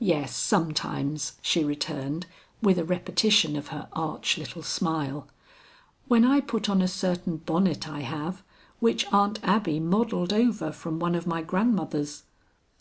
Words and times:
"Yes, 0.00 0.34
sometimes," 0.34 1.34
she 1.42 1.62
returned 1.62 2.26
with 2.60 2.76
a 2.76 2.82
repetition 2.84 3.54
of 3.54 3.68
her 3.68 3.86
arch 3.92 4.36
little 4.36 4.64
smile, 4.64 5.28
"when 6.08 6.24
I 6.24 6.40
put 6.40 6.68
on 6.68 6.82
a 6.82 6.88
certain 6.88 7.36
bonnet 7.36 7.88
I 7.88 8.00
have, 8.00 8.42
which 8.80 9.06
Aunt 9.12 9.38
Abby 9.44 9.78
modeled 9.78 10.32
over 10.32 10.72
from 10.72 10.98
one 10.98 11.14
of 11.14 11.28
my 11.28 11.40
grandmother's. 11.42 12.24